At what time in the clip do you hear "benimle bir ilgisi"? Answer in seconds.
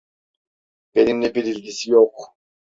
0.95-1.91